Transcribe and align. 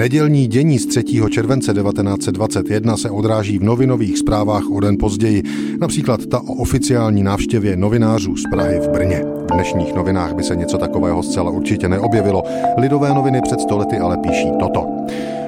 Nedělní 0.00 0.46
dění 0.46 0.78
z 0.78 0.86
3. 0.86 1.04
července 1.30 1.74
1921 1.74 2.96
se 2.96 3.10
odráží 3.10 3.58
v 3.58 3.62
novinových 3.62 4.18
zprávách 4.18 4.62
o 4.70 4.80
den 4.80 4.96
později, 5.00 5.42
například 5.80 6.26
ta 6.26 6.40
o 6.40 6.52
oficiální 6.52 7.22
návštěvě 7.22 7.76
novinářů 7.76 8.36
z 8.36 8.42
Prahy 8.50 8.80
v 8.80 8.88
Brně. 8.88 9.22
V 9.24 9.54
dnešních 9.54 9.94
novinách 9.94 10.34
by 10.34 10.42
se 10.42 10.56
něco 10.56 10.78
takového 10.78 11.22
zcela 11.22 11.50
určitě 11.50 11.88
neobjevilo. 11.88 12.42
Lidové 12.76 13.14
noviny 13.14 13.40
před 13.42 13.60
stolety 13.60 13.98
ale 13.98 14.16
píší 14.16 14.48
toto. 14.60 14.86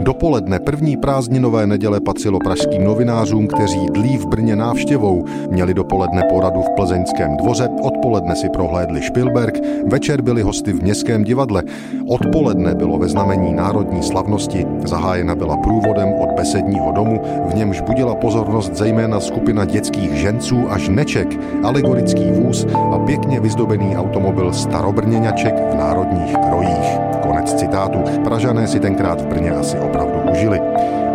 Dopoledne 0.00 0.58
první 0.58 0.96
prázdninové 0.96 1.66
neděle 1.66 2.00
patřilo 2.00 2.38
pražským 2.38 2.84
novinářům, 2.84 3.46
kteří 3.46 3.86
dlí 3.86 4.16
v 4.16 4.26
Brně 4.26 4.56
návštěvou. 4.56 5.24
Měli 5.50 5.74
dopoledne 5.74 6.22
poradu 6.30 6.62
v 6.62 6.70
Plzeňském 6.76 7.36
dvoře, 7.36 7.68
odpoledne 7.82 8.36
si 8.36 8.48
prohlédli 8.48 9.02
Špilberg, 9.02 9.58
večer 9.86 10.22
byli 10.22 10.42
hosty 10.42 10.72
v 10.72 10.82
Městském 10.82 11.24
divadle. 11.24 11.62
Odpoledne 12.08 12.74
bylo 12.74 12.98
ve 12.98 13.08
znamení 13.08 13.54
národní 13.54 14.02
slavnosti, 14.02 14.66
zahájena 14.84 15.34
byla 15.34 15.56
průvodem 15.56 16.08
od 16.12 16.28
besedního 16.36 16.92
domu, 16.92 17.20
v 17.50 17.54
němž 17.54 17.80
budila 17.80 18.14
pozornost 18.14 18.74
zejména 18.74 19.20
skupina 19.20 19.64
dětských 19.64 20.12
ženců 20.12 20.70
až 20.70 20.88
neček, 20.88 21.28
alegorický 21.62 22.30
vůz 22.30 22.66
a 22.92 22.98
pěkně 22.98 23.40
vyzdobený 23.40 23.96
automobil 23.96 24.52
starobrněňaček 24.52 25.54
v 25.72 25.76
národních 25.76 26.36
krojích. 26.48 26.98
Konec 27.22 27.54
citátu. 27.54 27.98
Pražané 28.24 28.66
si 28.66 28.80
tenkrát 28.80 29.20
v 29.20 29.26
Brně 29.26 29.50
asi 29.50 29.76
opravdu 29.94 30.32
užili. 30.32 30.60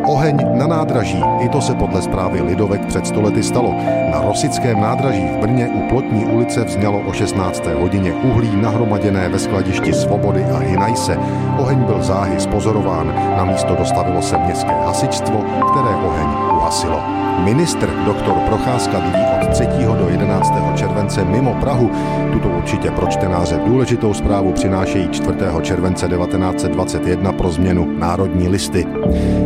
Oheň 0.09 0.57
na 0.57 0.67
nádraží, 0.67 1.23
i 1.39 1.49
to 1.49 1.61
se 1.61 1.75
podle 1.75 2.01
zprávy 2.01 2.41
Lidovek 2.41 2.85
před 2.85 3.07
stolety 3.07 3.43
stalo. 3.43 3.75
Na 4.11 4.21
Rosickém 4.21 4.81
nádraží 4.81 5.27
v 5.27 5.37
Brně 5.37 5.67
u 5.67 5.89
Plotní 5.89 6.25
ulice 6.25 6.63
vznělo 6.63 6.99
o 6.99 7.13
16. 7.13 7.65
hodině 7.65 8.13
uhlí 8.13 8.61
nahromaděné 8.61 9.29
ve 9.29 9.39
skladišti 9.39 9.93
Svobody 9.93 10.43
a 10.43 10.57
Hinajse. 10.57 11.17
Oheň 11.59 11.83
byl 11.83 12.03
záhy 12.03 12.39
spozorován, 12.39 13.07
na 13.37 13.45
místo 13.45 13.75
dostavilo 13.75 14.21
se 14.21 14.37
městské 14.37 14.73
hasičstvo, 14.85 15.45
které 15.71 15.95
oheň 15.95 16.27
uhasilo. 16.57 16.99
Ministr 17.43 17.89
doktor 18.05 18.33
Procházka 18.33 18.99
bydlí 18.99 19.21
od 19.41 19.49
3. 19.49 19.67
do 19.99 20.09
11. 20.09 20.53
července 20.75 21.25
mimo 21.25 21.53
Prahu. 21.53 21.91
Tuto 22.33 22.49
určitě 22.49 22.91
pro 22.91 23.07
čtenáře 23.07 23.59
důležitou 23.65 24.13
zprávu 24.13 24.51
přinášejí 24.51 25.09
4. 25.11 25.37
července 25.61 26.07
1921 26.07 27.31
pro 27.33 27.51
změnu 27.51 27.87
Národní 27.97 28.47
listy. 28.47 28.85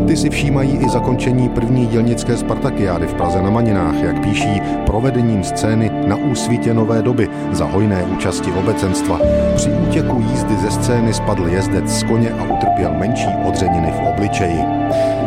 Ty 0.08 0.18
si 0.18 0.30
všímají 0.54 0.78
i 0.86 0.90
zakončení 0.90 1.50
první 1.50 1.88
dělnické 1.88 2.38
Spartakiády 2.38 3.08
v 3.08 3.14
Praze 3.14 3.42
na 3.42 3.50
Maninách, 3.50 3.96
jak 4.04 4.20
píší, 4.20 4.62
provedením 4.86 5.44
scény 5.44 5.92
na 6.08 6.16
úsvítě 6.16 6.74
nové 6.74 7.02
doby 7.02 7.30
za 7.52 7.66
hojné 7.66 8.04
účasti 8.04 8.52
obecenstva. 8.52 9.20
Při 9.56 9.70
útěku 9.70 10.24
jízdy 10.32 10.56
ze 10.56 10.72
scény 10.72 11.14
spadl 11.14 11.48
jezdec 11.48 11.90
z 11.90 12.04
koně 12.04 12.32
a 12.32 12.44
utrpěl 12.44 12.92
menší 12.94 13.30
odřeniny 13.46 13.92
v 13.92 14.08
obličeji. 14.10 14.60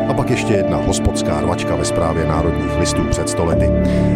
A 0.09 0.15
pak 0.15 0.31
ještě 0.31 0.55
jedna 0.55 0.77
hospodská 0.77 1.41
rvačka 1.41 1.77
ve 1.77 1.85
zprávě 1.85 2.27
národních 2.27 2.79
listů 2.79 3.03
před 3.11 3.29
stolety. 3.29 3.71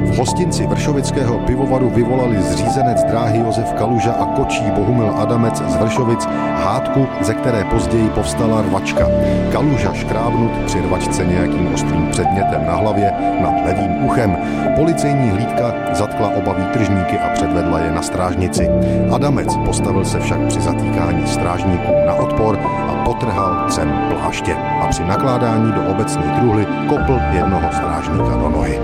V 0.05 0.17
hostinci 0.17 0.67
Vršovického 0.67 1.39
pivovaru 1.39 1.91
vyvolali 1.91 2.42
zřízenec 2.42 3.05
dráhy 3.05 3.39
Josef 3.39 3.72
Kaluža 3.72 4.12
a 4.12 4.27
kočí 4.27 4.64
Bohumil 4.70 5.11
Adamec 5.17 5.62
z 5.69 5.77
Vršovic 5.77 6.27
hádku, 6.64 7.06
ze 7.20 7.34
které 7.34 7.64
později 7.64 8.08
povstala 8.08 8.62
rvačka. 8.62 9.06
Kaluža 9.52 9.92
škrábnut 9.92 10.50
při 10.67 10.80
rvačce 10.91 11.24
nějakým 11.24 11.74
ostrým 11.74 12.06
předmětem 12.10 12.66
na 12.66 12.74
hlavě 12.74 13.12
nad 13.42 13.64
levým 13.64 14.05
uchem. 14.05 14.36
Policejní 14.77 15.30
hlídka 15.30 15.74
zatkla 15.92 16.28
oba 16.28 16.52
výtržníky 16.52 17.19
a 17.19 17.28
předvedla 17.28 17.78
je 17.78 17.91
na 17.92 18.02
strážnici. 18.02 18.70
Adamec 19.14 19.56
postavil 19.64 20.05
se 20.05 20.20
však 20.20 20.38
při 20.48 20.61
zatýkání 20.61 21.27
strážníků 21.27 21.92
na 22.06 22.14
odpor 22.14 22.58
a 22.62 23.02
potrhal 23.05 23.70
cem 23.70 23.92
pláště 24.08 24.55
a 24.55 24.86
při 24.86 25.05
nakládání 25.05 25.73
do 25.73 25.83
obecní 25.90 26.23
truhly 26.23 26.67
kopl 26.89 27.20
jednoho 27.33 27.68
strážníka 27.73 28.36
do 28.36 28.48
nohy. 28.50 28.80